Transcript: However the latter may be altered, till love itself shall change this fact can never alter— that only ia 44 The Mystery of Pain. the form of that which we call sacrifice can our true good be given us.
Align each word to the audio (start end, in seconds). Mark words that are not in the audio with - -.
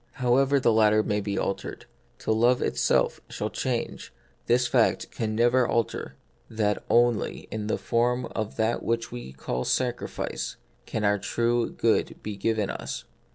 However 0.13 0.59
the 0.59 0.73
latter 0.73 1.03
may 1.03 1.21
be 1.21 1.37
altered, 1.37 1.85
till 2.17 2.33
love 2.33 2.59
itself 2.59 3.21
shall 3.29 3.51
change 3.51 4.11
this 4.47 4.65
fact 4.65 5.11
can 5.11 5.35
never 5.35 5.67
alter— 5.67 6.15
that 6.59 6.83
only 6.89 7.41
ia 7.41 7.41
44 7.43 7.43
The 7.43 7.43
Mystery 7.43 7.43
of 7.43 7.51
Pain. 7.51 7.67
the 7.67 7.77
form 7.77 8.25
of 8.35 8.55
that 8.55 8.81
which 8.83 9.11
we 9.11 9.31
call 9.31 9.63
sacrifice 9.63 10.55
can 10.87 11.03
our 11.03 11.19
true 11.19 11.69
good 11.69 12.15
be 12.23 12.35
given 12.35 12.71
us. 12.71 13.03